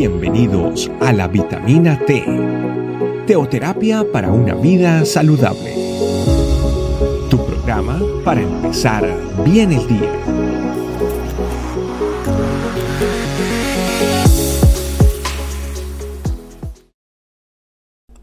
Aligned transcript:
Bienvenidos 0.00 0.90
a 1.02 1.12
la 1.12 1.28
vitamina 1.28 1.98
T, 2.06 2.24
teoterapia 3.26 4.02
para 4.10 4.32
una 4.32 4.54
vida 4.54 5.04
saludable. 5.04 5.74
Tu 7.28 7.36
programa 7.44 8.00
para 8.24 8.40
empezar 8.40 9.04
bien 9.44 9.72
el 9.72 9.86
día. 9.86 10.10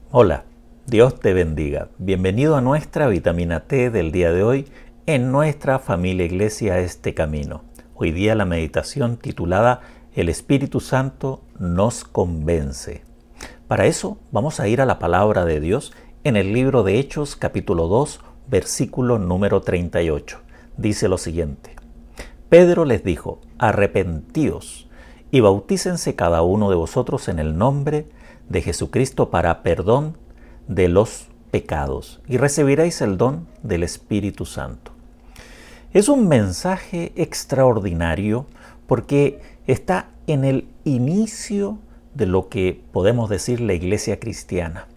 Hola, 0.09 0.46
Dios 0.88 1.20
te 1.20 1.34
bendiga. 1.34 1.89
Bienvenido 2.00 2.55
a 2.55 2.62
nuestra 2.62 3.05
vitamina 3.07 3.66
T 3.66 3.91
del 3.91 4.12
día 4.12 4.32
de 4.32 4.41
hoy 4.41 4.66
en 5.05 5.32
nuestra 5.32 5.78
familia 5.78 6.25
iglesia 6.25 6.80
Este 6.80 7.14
Camino. 7.14 7.66
Hoy 7.94 8.12
día 8.12 8.34
la 8.34 8.46
meditación 8.46 9.18
titulada 9.18 9.82
El 10.16 10.30
Espíritu 10.30 10.80
Santo 10.80 11.44
nos 11.59 12.03
convence. 12.03 13.03
Para 13.67 13.85
eso 13.85 14.17
vamos 14.31 14.59
a 14.59 14.67
ir 14.67 14.81
a 14.81 14.85
la 14.85 14.99
palabra 14.99 15.45
de 15.45 15.59
Dios 15.59 15.93
en 16.23 16.35
el 16.35 16.53
libro 16.53 16.84
de 16.84 16.99
Hechos 16.99 17.35
capítulo 17.35 17.88
2 17.88 18.21
versículo 18.48 19.20
número 19.20 19.62
38. 19.62 20.39
Dice 20.77 21.07
lo 21.07 21.17
siguiente. 21.17 21.75
Pedro 22.49 22.85
les 22.85 23.03
dijo, 23.03 23.41
arrepentíos 23.57 24.88
y 25.31 25.41
bautícense 25.41 26.15
cada 26.15 26.41
uno 26.41 26.70
de 26.70 26.75
vosotros 26.75 27.27
en 27.27 27.39
el 27.39 27.57
nombre 27.57 28.07
de 28.48 28.62
Jesucristo 28.62 29.29
para 29.29 29.63
perdón 29.63 30.15
de 30.67 30.87
los 30.87 31.27
pecados 31.51 32.21
y 32.27 32.37
recibiréis 32.37 33.01
el 33.01 33.17
don 33.17 33.48
del 33.63 33.84
Espíritu 33.84 34.45
Santo. 34.45 34.91
Es 35.93 36.09
un 36.09 36.27
mensaje 36.27 37.12
extraordinario 37.15 38.45
porque 38.85 39.41
está 39.65 40.09
en 40.27 40.44
el 40.44 40.67
inicio 40.84 41.80
de 42.13 42.26
lo 42.26 42.49
que 42.49 42.84
podemos 42.91 43.29
decir 43.29 43.62
la 43.62 43.74
iglesia 43.74 44.20
cristiana, 44.20 44.88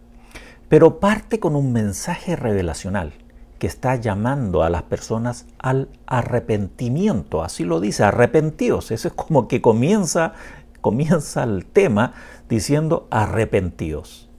pero 0.68 1.00
parte 1.00 1.41
con 1.41 1.56
un 1.56 1.72
mensaje 1.72 2.36
revelacional 2.36 3.12
que 3.58 3.66
está 3.66 3.96
llamando 3.96 4.62
a 4.62 4.70
las 4.70 4.82
personas 4.84 5.46
al 5.58 5.88
arrepentimiento, 6.06 7.42
así 7.42 7.64
lo 7.64 7.80
dice, 7.80 8.04
arrepentidos, 8.04 8.91
eso 8.91 9.08
es 9.08 9.14
como 9.14 9.48
que 9.48 9.60
comienza, 9.60 10.32
comienza 10.80 11.42
el 11.44 11.66
tema 11.66 12.14
diciendo 12.48 13.06
arrepentidos. 13.10 14.30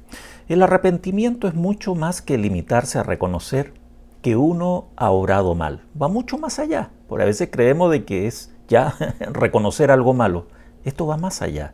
El 0.50 0.64
arrepentimiento 0.64 1.48
es 1.48 1.54
mucho 1.54 1.96
más 1.96 2.22
que 2.22 2.38
limitarse 2.38 3.00
a 3.00 3.04
reconocer 3.04 3.74
que 4.22 4.36
uno 4.36 4.88
ha 4.98 5.12
obrado 5.12 5.56
mal. 5.56 5.84
Va 6.00 6.08
mucho 6.08 6.38
más 6.38 6.60
allá. 6.60 6.92
Por 7.08 7.22
a 7.22 7.26
veces 7.26 7.50
creemos 7.52 7.92
de 7.92 8.06
que 8.06 8.28
es 8.28 8.54
ya 8.68 8.96
reconocer 9.32 9.92
algo 9.92 10.14
malo. 10.14 10.48
Esto 10.84 11.08
va 11.08 11.18
más 11.18 11.42
allá. 11.42 11.72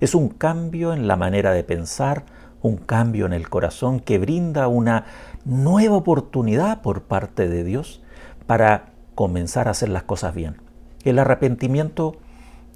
Es 0.00 0.14
un 0.14 0.28
cambio 0.28 0.92
en 0.92 1.06
la 1.06 1.16
manera 1.16 1.52
de 1.52 1.64
pensar, 1.64 2.24
un 2.62 2.76
cambio 2.76 3.26
en 3.26 3.32
el 3.32 3.48
corazón 3.48 4.00
que 4.00 4.18
brinda 4.18 4.68
una 4.68 5.04
nueva 5.44 5.96
oportunidad 5.96 6.82
por 6.82 7.02
parte 7.02 7.48
de 7.48 7.64
Dios 7.64 8.02
para 8.46 8.92
comenzar 9.14 9.68
a 9.68 9.72
hacer 9.72 9.88
las 9.88 10.04
cosas 10.04 10.34
bien. 10.34 10.56
El 11.04 11.18
arrepentimiento, 11.18 12.16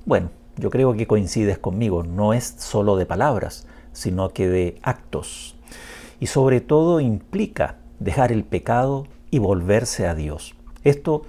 bueno, 0.05 0.31
yo 0.56 0.70
creo 0.70 0.95
que 0.95 1.06
coincides 1.06 1.58
conmigo, 1.58 2.03
no 2.03 2.34
es 2.34 2.45
solo 2.58 2.97
de 2.97 3.06
palabras, 3.06 3.67
sino 3.92 4.31
que 4.31 4.48
de 4.48 4.78
actos. 4.83 5.56
Y 6.20 6.27
sobre 6.27 6.61
todo 6.61 7.01
implica 7.01 7.77
dejar 7.98 8.31
el 8.31 8.45
pecado 8.45 9.06
y 9.31 9.39
volverse 9.39 10.06
a 10.06 10.14
Dios. 10.14 10.55
Esto 10.84 11.23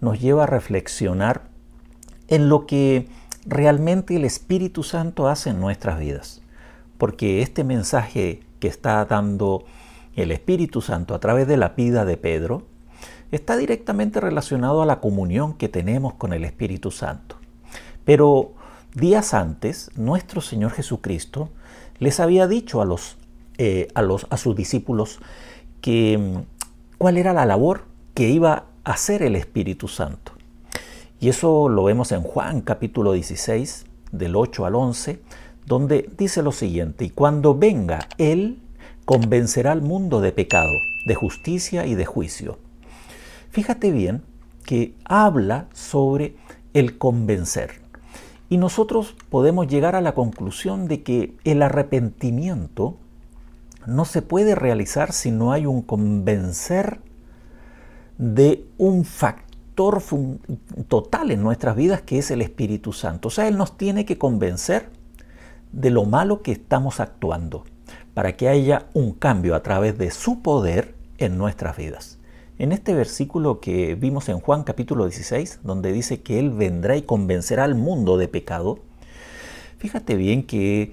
nos 0.00 0.20
lleva 0.20 0.44
a 0.44 0.46
reflexionar 0.46 1.42
en 2.28 2.48
lo 2.48 2.66
que 2.66 3.08
realmente 3.46 4.16
el 4.16 4.24
Espíritu 4.24 4.82
Santo 4.82 5.28
hace 5.28 5.50
en 5.50 5.60
nuestras 5.60 5.98
vidas. 5.98 6.42
Porque 6.98 7.42
este 7.42 7.64
mensaje 7.64 8.40
que 8.60 8.68
está 8.68 9.04
dando 9.04 9.64
el 10.16 10.32
Espíritu 10.32 10.80
Santo 10.80 11.14
a 11.14 11.20
través 11.20 11.46
de 11.46 11.56
la 11.56 11.70
vida 11.70 12.04
de 12.04 12.16
Pedro 12.16 12.64
está 13.30 13.56
directamente 13.56 14.20
relacionado 14.20 14.82
a 14.82 14.86
la 14.86 15.00
comunión 15.00 15.54
que 15.54 15.68
tenemos 15.68 16.14
con 16.14 16.32
el 16.32 16.44
Espíritu 16.44 16.90
Santo. 16.90 17.36
Pero 18.04 18.52
días 18.94 19.34
antes, 19.34 19.90
nuestro 19.96 20.40
Señor 20.40 20.72
Jesucristo 20.72 21.50
les 21.98 22.20
había 22.20 22.46
dicho 22.46 22.80
a, 22.80 22.84
los, 22.84 23.18
eh, 23.58 23.88
a, 23.94 24.02
los, 24.02 24.26
a 24.30 24.36
sus 24.36 24.56
discípulos 24.56 25.20
que 25.80 26.18
mm, 26.18 26.96
cuál 26.96 27.16
era 27.16 27.32
la 27.32 27.44
labor 27.44 27.84
que 28.14 28.28
iba 28.28 28.64
a 28.84 28.92
hacer 28.92 29.22
el 29.22 29.36
Espíritu 29.36 29.88
Santo. 29.88 30.32
Y 31.20 31.28
eso 31.28 31.68
lo 31.68 31.82
vemos 31.82 32.12
en 32.12 32.22
Juan 32.22 32.60
capítulo 32.60 33.12
16, 33.12 33.86
del 34.12 34.36
8 34.36 34.66
al 34.66 34.76
11, 34.76 35.20
donde 35.66 36.08
dice 36.16 36.42
lo 36.42 36.52
siguiente, 36.52 37.06
y 37.06 37.10
cuando 37.10 37.56
venga 37.56 38.08
Él, 38.18 38.62
convencerá 39.04 39.72
al 39.72 39.82
mundo 39.82 40.20
de 40.20 40.30
pecado, 40.30 40.70
de 41.06 41.16
justicia 41.16 41.86
y 41.86 41.96
de 41.96 42.06
juicio. 42.06 42.58
Fíjate 43.50 43.90
bien 43.90 44.22
que 44.64 44.94
habla 45.04 45.66
sobre 45.72 46.36
el 46.72 46.98
convencer. 46.98 47.80
Y 48.48 48.58
nosotros 48.58 49.16
podemos 49.28 49.66
llegar 49.66 49.96
a 49.96 50.00
la 50.00 50.14
conclusión 50.14 50.86
de 50.86 51.02
que 51.02 51.34
el 51.42 51.62
arrepentimiento 51.62 52.96
no 53.86 54.04
se 54.04 54.22
puede 54.22 54.54
realizar 54.54 55.12
si 55.12 55.32
no 55.32 55.50
hay 55.50 55.66
un 55.66 55.82
convencer 55.82 57.00
de 58.18 58.64
un 58.78 59.04
factor 59.04 59.47
total 60.88 61.30
en 61.30 61.42
nuestras 61.42 61.76
vidas 61.76 62.02
que 62.02 62.18
es 62.18 62.30
el 62.30 62.42
Espíritu 62.42 62.92
Santo. 62.92 63.28
O 63.28 63.30
sea, 63.30 63.48
Él 63.48 63.56
nos 63.56 63.76
tiene 63.76 64.04
que 64.04 64.18
convencer 64.18 64.90
de 65.72 65.90
lo 65.90 66.04
malo 66.04 66.42
que 66.42 66.52
estamos 66.52 67.00
actuando 67.00 67.64
para 68.14 68.36
que 68.36 68.48
haya 68.48 68.86
un 68.94 69.12
cambio 69.12 69.54
a 69.54 69.62
través 69.62 69.96
de 69.96 70.10
su 70.10 70.42
poder 70.42 70.94
en 71.18 71.38
nuestras 71.38 71.76
vidas. 71.76 72.18
En 72.58 72.72
este 72.72 72.92
versículo 72.92 73.60
que 73.60 73.94
vimos 73.94 74.28
en 74.28 74.40
Juan 74.40 74.64
capítulo 74.64 75.04
16, 75.04 75.60
donde 75.62 75.92
dice 75.92 76.22
que 76.22 76.40
Él 76.40 76.50
vendrá 76.50 76.96
y 76.96 77.02
convencerá 77.02 77.62
al 77.64 77.76
mundo 77.76 78.18
de 78.18 78.26
pecado, 78.26 78.80
fíjate 79.78 80.16
bien 80.16 80.42
que 80.42 80.92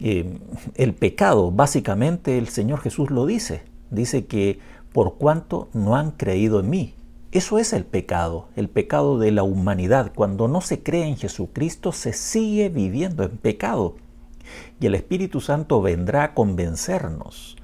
eh, 0.00 0.38
el 0.74 0.94
pecado, 0.94 1.52
básicamente 1.52 2.36
el 2.36 2.48
Señor 2.48 2.80
Jesús 2.80 3.10
lo 3.10 3.26
dice, 3.26 3.62
dice 3.90 4.26
que 4.26 4.58
por 4.92 5.14
cuanto 5.14 5.68
no 5.72 5.94
han 5.94 6.10
creído 6.10 6.58
en 6.58 6.70
mí. 6.70 6.94
Eso 7.34 7.58
es 7.58 7.74
el 7.74 7.84
pecado, 7.84 8.48
el 8.56 8.70
pecado 8.70 9.18
de 9.18 9.30
la 9.30 9.42
humanidad. 9.42 10.12
Cuando 10.14 10.48
no 10.48 10.62
se 10.62 10.82
cree 10.82 11.06
en 11.06 11.18
Jesucristo, 11.18 11.92
se 11.92 12.14
sigue 12.14 12.70
viviendo 12.70 13.24
en 13.24 13.36
pecado. 13.36 13.96
Y 14.80 14.86
el 14.86 14.94
Espíritu 14.94 15.42
Santo 15.42 15.82
vendrá 15.82 16.24
a 16.24 16.34
convencernos 16.34 17.56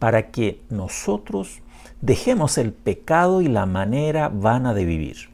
para 0.00 0.32
que 0.32 0.60
nosotros 0.68 1.62
Dejemos 2.02 2.58
el 2.58 2.72
pecado 2.72 3.42
y 3.42 3.46
la 3.46 3.64
manera 3.64 4.28
vana 4.28 4.74
de 4.74 4.84
vivir. 4.84 5.28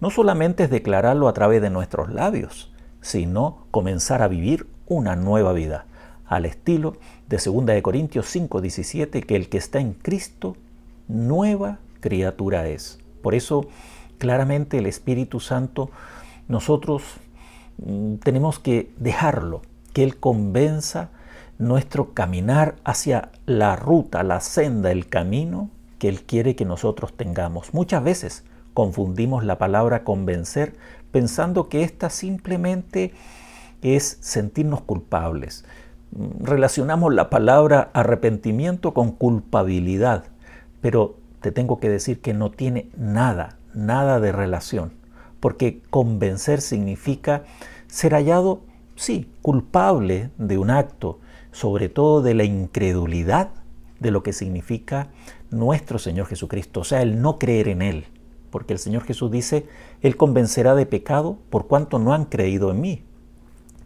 No 0.00 0.08
solamente 0.08 0.64
es 0.64 0.70
declararlo 0.70 1.28
a 1.28 1.34
través 1.34 1.60
de 1.60 1.68
nuestros 1.68 2.10
labios, 2.10 2.72
sino 3.02 3.66
comenzar 3.70 4.22
a 4.22 4.28
vivir 4.28 4.66
una 4.86 5.14
nueva 5.14 5.52
vida, 5.52 5.84
al 6.24 6.46
estilo 6.46 6.96
de 7.28 7.36
2 7.36 7.66
de 7.66 7.82
Corintios 7.82 8.34
5:17 8.34 9.26
que 9.26 9.36
el 9.36 9.50
que 9.50 9.58
está 9.58 9.78
en 9.78 9.92
Cristo 9.92 10.56
nueva 11.06 11.80
criatura 12.00 12.66
es. 12.66 12.98
Por 13.26 13.34
eso 13.34 13.66
claramente 14.18 14.78
el 14.78 14.86
Espíritu 14.86 15.40
Santo 15.40 15.90
nosotros 16.46 17.02
mm, 17.84 18.18
tenemos 18.18 18.60
que 18.60 18.92
dejarlo, 18.98 19.62
que 19.92 20.04
él 20.04 20.20
convenza 20.20 21.10
nuestro 21.58 22.14
caminar 22.14 22.76
hacia 22.84 23.32
la 23.44 23.74
ruta, 23.74 24.22
la 24.22 24.38
senda, 24.38 24.92
el 24.92 25.08
camino 25.08 25.70
que 25.98 26.08
Él 26.08 26.22
quiere 26.22 26.54
que 26.54 26.64
nosotros 26.64 27.16
tengamos. 27.16 27.74
Muchas 27.74 28.04
veces 28.04 28.44
confundimos 28.74 29.44
la 29.44 29.58
palabra 29.58 30.04
convencer 30.04 30.76
pensando 31.10 31.68
que 31.68 31.82
esta 31.82 32.10
simplemente 32.10 33.12
es 33.82 34.18
sentirnos 34.20 34.82
culpables. 34.82 35.64
Relacionamos 36.38 37.12
la 37.12 37.28
palabra 37.28 37.90
arrepentimiento 37.92 38.94
con 38.94 39.10
culpabilidad, 39.10 40.26
pero 40.80 41.25
te 41.46 41.52
tengo 41.52 41.78
que 41.78 41.88
decir 41.88 42.20
que 42.20 42.34
no 42.34 42.50
tiene 42.50 42.88
nada, 42.96 43.56
nada 43.72 44.18
de 44.18 44.32
relación, 44.32 44.94
porque 45.38 45.80
convencer 45.90 46.60
significa 46.60 47.44
ser 47.86 48.14
hallado, 48.14 48.62
sí, 48.96 49.30
culpable 49.42 50.30
de 50.38 50.58
un 50.58 50.70
acto, 50.70 51.20
sobre 51.52 51.88
todo 51.88 52.20
de 52.20 52.34
la 52.34 52.42
incredulidad 52.42 53.50
de 54.00 54.10
lo 54.10 54.24
que 54.24 54.32
significa 54.32 55.10
nuestro 55.52 56.00
Señor 56.00 56.26
Jesucristo, 56.26 56.80
o 56.80 56.84
sea, 56.84 57.00
el 57.00 57.22
no 57.22 57.38
creer 57.38 57.68
en 57.68 57.80
Él, 57.80 58.06
porque 58.50 58.72
el 58.72 58.80
Señor 58.80 59.04
Jesús 59.04 59.30
dice, 59.30 59.68
Él 60.02 60.16
convencerá 60.16 60.74
de 60.74 60.84
pecado 60.84 61.38
por 61.48 61.68
cuanto 61.68 62.00
no 62.00 62.12
han 62.12 62.24
creído 62.24 62.72
en 62.72 62.80
mí. 62.80 63.04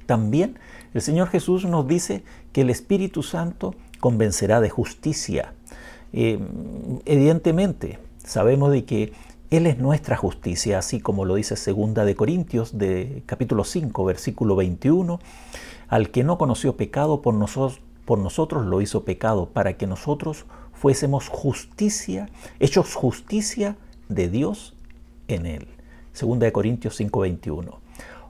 También 0.06 0.58
el 0.94 1.02
Señor 1.02 1.28
Jesús 1.28 1.66
nos 1.66 1.86
dice 1.86 2.24
que 2.54 2.62
el 2.62 2.70
Espíritu 2.70 3.22
Santo 3.22 3.74
convencerá 4.00 4.62
de 4.62 4.70
justicia. 4.70 5.52
Eh, 6.12 6.38
evidentemente, 7.04 7.98
sabemos 8.24 8.72
de 8.72 8.84
que 8.84 9.12
Él 9.50 9.66
es 9.66 9.78
nuestra 9.78 10.16
justicia, 10.16 10.78
así 10.78 11.00
como 11.00 11.24
lo 11.24 11.34
dice 11.34 11.56
Segunda 11.56 12.04
de 12.04 12.14
Corintios 12.14 12.76
de 12.76 13.22
capítulo 13.26 13.64
5, 13.64 14.04
versículo 14.04 14.56
21. 14.56 15.20
Al 15.88 16.10
que 16.10 16.24
no 16.24 16.38
conoció 16.38 16.76
pecado 16.76 17.22
por 17.22 17.34
nosotros, 17.34 17.80
por 18.04 18.18
nosotros 18.18 18.66
lo 18.66 18.80
hizo 18.80 19.04
pecado, 19.04 19.46
para 19.46 19.76
que 19.76 19.86
nosotros 19.86 20.46
fuésemos 20.72 21.28
justicia, 21.28 22.28
hechos 22.58 22.94
justicia 22.94 23.76
de 24.08 24.28
Dios 24.28 24.74
en 25.28 25.46
él. 25.46 25.68
Segunda 26.12 26.46
de 26.46 26.52
Corintios 26.52 26.96
5:21. 26.96 27.80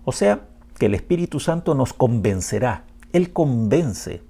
O 0.04 0.12
sea, 0.12 0.48
que 0.78 0.86
el 0.86 0.94
Espíritu 0.94 1.40
Santo 1.40 1.74
nos 1.74 1.92
convencerá. 1.92 2.84
Él 3.12 3.32
convence 3.32 4.22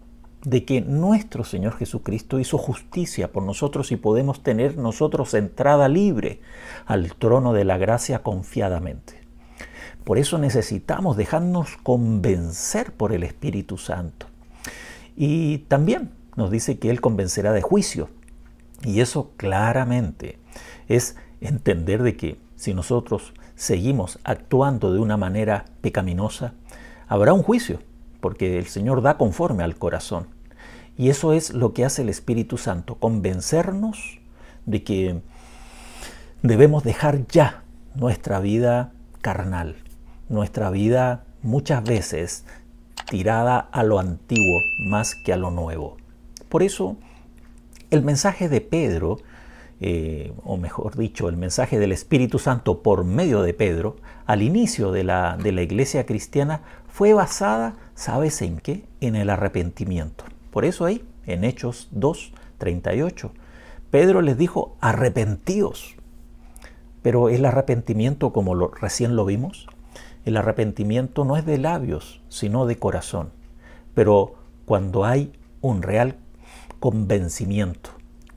de 0.42 0.64
que 0.64 0.80
nuestro 0.80 1.44
Señor 1.44 1.76
Jesucristo 1.76 2.38
hizo 2.38 2.56
justicia 2.56 3.30
por 3.30 3.42
nosotros 3.42 3.92
y 3.92 3.96
podemos 3.96 4.42
tener 4.42 4.76
nosotros 4.78 5.34
entrada 5.34 5.88
libre 5.88 6.40
al 6.86 7.14
trono 7.14 7.52
de 7.52 7.64
la 7.64 7.76
gracia 7.76 8.22
confiadamente. 8.22 9.20
Por 10.04 10.18
eso 10.18 10.38
necesitamos 10.38 11.16
dejarnos 11.16 11.76
convencer 11.82 12.92
por 12.92 13.12
el 13.12 13.22
Espíritu 13.22 13.76
Santo. 13.76 14.26
Y 15.14 15.58
también 15.68 16.12
nos 16.36 16.50
dice 16.50 16.78
que 16.78 16.88
Él 16.88 17.02
convencerá 17.02 17.52
de 17.52 17.60
juicio. 17.60 18.08
Y 18.82 19.00
eso 19.00 19.32
claramente 19.36 20.38
es 20.88 21.16
entender 21.42 22.02
de 22.02 22.16
que 22.16 22.38
si 22.56 22.72
nosotros 22.72 23.34
seguimos 23.56 24.18
actuando 24.24 24.90
de 24.92 25.00
una 25.00 25.18
manera 25.18 25.66
pecaminosa, 25.82 26.54
habrá 27.08 27.34
un 27.34 27.42
juicio 27.42 27.80
porque 28.20 28.58
el 28.58 28.66
Señor 28.66 29.02
da 29.02 29.16
conforme 29.16 29.64
al 29.64 29.76
corazón. 29.76 30.28
Y 30.96 31.08
eso 31.08 31.32
es 31.32 31.52
lo 31.52 31.72
que 31.72 31.84
hace 31.84 32.02
el 32.02 32.08
Espíritu 32.08 32.58
Santo, 32.58 32.96
convencernos 32.96 34.20
de 34.66 34.82
que 34.82 35.22
debemos 36.42 36.84
dejar 36.84 37.26
ya 37.26 37.62
nuestra 37.94 38.40
vida 38.40 38.92
carnal, 39.20 39.76
nuestra 40.28 40.70
vida 40.70 41.24
muchas 41.42 41.82
veces 41.82 42.44
tirada 43.08 43.58
a 43.58 43.82
lo 43.82 43.98
antiguo 43.98 44.60
más 44.90 45.14
que 45.14 45.32
a 45.32 45.36
lo 45.36 45.50
nuevo. 45.50 45.96
Por 46.48 46.62
eso, 46.62 46.96
el 47.90 48.02
mensaje 48.02 48.48
de 48.48 48.60
Pedro, 48.60 49.18
eh, 49.80 50.32
o 50.44 50.56
mejor 50.56 50.96
dicho, 50.96 51.28
el 51.28 51.36
mensaje 51.36 51.78
del 51.78 51.92
Espíritu 51.92 52.38
Santo 52.38 52.82
por 52.82 53.04
medio 53.04 53.42
de 53.42 53.54
Pedro, 53.54 53.96
al 54.26 54.42
inicio 54.42 54.92
de 54.92 55.04
la, 55.04 55.38
de 55.42 55.52
la 55.52 55.62
iglesia 55.62 56.06
cristiana, 56.06 56.62
fue 56.88 57.14
basada 57.14 57.76
¿Sabes 58.00 58.40
en 58.40 58.56
qué? 58.60 58.86
En 59.02 59.14
el 59.14 59.28
arrepentimiento. 59.28 60.24
Por 60.50 60.64
eso 60.64 60.86
ahí, 60.86 61.04
en 61.26 61.44
Hechos 61.44 61.88
2, 61.90 62.32
38, 62.56 63.30
Pedro 63.90 64.22
les 64.22 64.38
dijo, 64.38 64.78
arrepentíos. 64.80 65.96
Pero 67.02 67.28
el 67.28 67.44
arrepentimiento, 67.44 68.32
como 68.32 68.54
lo, 68.54 68.68
recién 68.68 69.16
lo 69.16 69.26
vimos, 69.26 69.66
el 70.24 70.38
arrepentimiento 70.38 71.26
no 71.26 71.36
es 71.36 71.44
de 71.44 71.58
labios, 71.58 72.22
sino 72.30 72.64
de 72.64 72.78
corazón. 72.78 73.32
Pero 73.92 74.36
cuando 74.64 75.04
hay 75.04 75.30
un 75.60 75.82
real 75.82 76.16
convencimiento, 76.78 77.90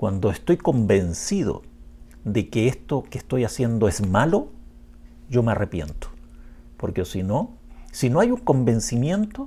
cuando 0.04 0.32
estoy 0.32 0.58
convencido 0.58 1.62
de 2.26 2.50
que 2.50 2.68
esto 2.68 3.06
que 3.10 3.18
estoy 3.18 3.46
haciendo 3.46 3.88
es 3.88 4.06
malo, 4.06 4.50
yo 5.30 5.44
me 5.44 5.54
arrepiento. 5.54 6.10
Porque 6.76 7.06
si 7.06 7.24
no, 7.24 7.54
si 7.94 8.10
no 8.10 8.20
hay 8.20 8.30
un 8.30 8.42
convencimiento, 8.42 9.46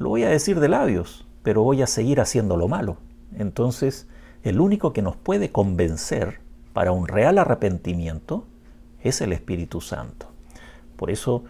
lo 0.00 0.08
voy 0.08 0.24
a 0.24 0.30
decir 0.30 0.58
de 0.58 0.68
labios, 0.68 1.28
pero 1.44 1.62
voy 1.62 1.80
a 1.80 1.86
seguir 1.86 2.20
haciendo 2.20 2.56
lo 2.56 2.66
malo. 2.66 2.96
Entonces, 3.38 4.08
el 4.42 4.58
único 4.58 4.92
que 4.92 5.00
nos 5.00 5.14
puede 5.14 5.52
convencer 5.52 6.40
para 6.72 6.90
un 6.90 7.06
real 7.06 7.38
arrepentimiento 7.38 8.48
es 9.00 9.20
el 9.20 9.32
Espíritu 9.32 9.80
Santo. 9.80 10.26
Por 10.96 11.08
eso, 11.08 11.44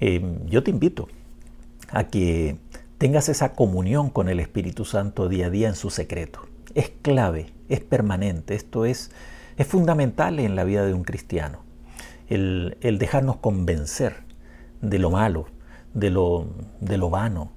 em, 0.00 0.46
yo 0.46 0.62
te 0.62 0.70
invito 0.70 1.08
a 1.90 2.04
que 2.04 2.56
tengas 2.96 3.28
esa 3.28 3.52
comunión 3.52 4.08
con 4.08 4.30
el 4.30 4.40
Espíritu 4.40 4.86
Santo 4.86 5.28
día 5.28 5.48
a 5.48 5.50
día 5.50 5.68
en 5.68 5.74
su 5.74 5.90
secreto. 5.90 6.48
Es 6.74 6.92
clave, 7.02 7.52
es 7.68 7.80
permanente, 7.80 8.54
esto 8.54 8.84
es, 8.84 9.10
es 9.56 9.66
fundamental 9.66 10.38
en 10.38 10.56
la 10.56 10.64
vida 10.64 10.84
de 10.84 10.94
un 10.94 11.04
cristiano. 11.04 11.60
El, 12.28 12.78
el 12.80 12.98
dejarnos 12.98 13.36
convencer 13.36 14.24
de 14.80 14.98
lo 14.98 15.10
malo, 15.10 15.46
de 15.94 16.10
lo, 16.10 16.46
de 16.80 16.98
lo 16.98 17.10
vano. 17.10 17.52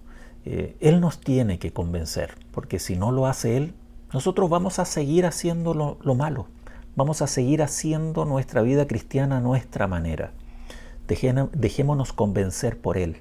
Eh, 0.46 0.78
él 0.80 1.02
nos 1.02 1.20
tiene 1.20 1.60
que 1.60 1.74
convencer, 1.74 2.36
porque 2.52 2.80
si 2.80 2.96
no 2.96 3.12
lo 3.12 3.26
hace 3.26 3.58
Él, 3.58 3.74
nosotros 4.14 4.50
vamos 4.50 4.80
a 4.80 4.86
seguir 4.86 5.26
haciendo 5.26 5.74
lo, 5.74 5.98
lo 6.04 6.16
malo, 6.16 6.48
vamos 6.96 7.22
a 7.22 7.28
seguir 7.28 7.64
haciendo 7.64 8.26
nuestra 8.26 8.62
vida 8.62 8.88
cristiana 8.88 9.38
a 9.38 9.42
nuestra 9.42 9.88
manera. 9.88 10.32
Dejémonos 11.08 12.14
convencer 12.14 12.80
por 12.80 12.98
Él, 12.98 13.18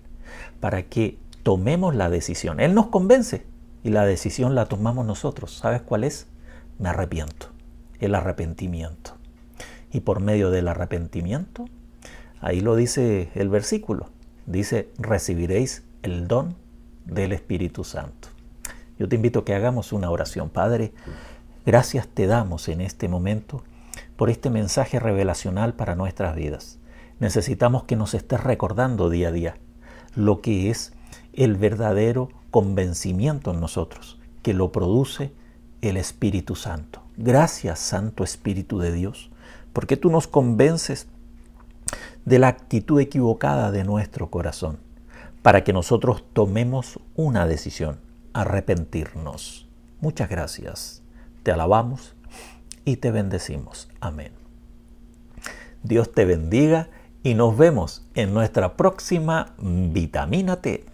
para 0.61 0.85
que 0.85 1.19
tomemos 1.43 1.95
la 1.95 2.11
decisión. 2.11 2.61
Él 2.61 2.75
nos 2.75 2.87
convence 2.89 3.45
y 3.85 3.91
la 3.91 4.05
decisión 4.05 4.57
la 4.57 4.67
tomamos 4.67 5.07
nosotros. 5.07 5.57
¿Sabes 5.57 5.83
cuál 5.83 6.03
es? 6.03 6.27
Me 6.81 6.89
arrepiento, 6.89 7.51
el 8.01 8.17
arrepentimiento. 8.17 9.13
Y 9.93 10.01
por 10.01 10.19
medio 10.19 10.51
del 10.51 10.67
arrepentimiento 10.67 11.67
Ahí 12.45 12.61
lo 12.61 12.77
dice 12.77 13.31
el 13.35 13.49
versículo. 13.49 14.11
Dice, 14.45 14.91
recibiréis 14.99 15.83
el 16.03 16.29
don 16.29 16.57
del 17.07 17.33
Espíritu 17.33 17.85
Santo. 17.85 18.29
Yo 18.99 19.09
te 19.09 19.17
invito 19.17 19.39
a 19.39 19.45
que 19.47 19.55
hagamos 19.55 19.95
una 19.95 20.11
oración. 20.11 20.51
Padre, 20.51 20.93
gracias 21.65 22.07
te 22.07 22.27
damos 22.27 22.69
en 22.69 22.83
este 22.83 23.09
momento 23.09 23.65
por 24.17 24.29
este 24.29 24.51
mensaje 24.51 25.01
revelacional 25.01 25.73
para 25.73 25.95
nuestras 25.95 26.37
vidas. 26.37 26.79
Necesitamos 27.19 27.85
que 27.85 27.97
nos 27.97 28.13
estés 28.13 28.45
recordando 28.45 29.09
día 29.09 29.29
a 29.29 29.33
día 29.33 29.57
lo 30.15 30.43
que 30.43 30.69
es 30.69 30.93
el 31.33 31.57
verdadero 31.57 32.29
convencimiento 32.55 33.51
en 33.51 33.59
nosotros, 33.59 34.17
que 34.43 34.55
lo 34.55 34.71
produce 34.71 35.33
el 35.83 35.97
Espíritu 35.97 36.55
Santo. 36.55 37.03
Gracias, 37.17 37.81
Santo 37.81 38.23
Espíritu 38.23 38.79
de 38.79 38.93
Dios, 38.93 39.33
porque 39.73 39.97
tú 39.97 40.09
nos 40.09 40.29
convences 40.29 41.09
de 42.25 42.39
la 42.39 42.47
actitud 42.47 43.01
equivocada 43.01 43.73
de 43.73 43.83
nuestro 43.83 44.31
corazón, 44.31 44.79
para 45.43 45.65
que 45.65 45.73
nosotros 45.73 46.23
tomemos 46.33 47.01
una 47.17 47.45
decisión, 47.49 47.99
arrepentirnos. 48.35 49.69
Muchas 50.01 50.31
gracias. 50.31 51.03
Te 51.43 51.51
alabamos 51.51 52.15
y 52.85 52.99
te 52.99 53.11
bendecimos. 53.11 53.89
Amén. 53.99 54.31
Dios 55.83 56.12
te 56.12 56.25
bendiga 56.25 56.89
y 57.25 57.35
nos 57.35 57.59
vemos 57.59 58.06
en 58.15 58.33
nuestra 58.33 58.77
próxima 58.77 59.56
vitamina 59.59 60.61
T. 60.61 60.94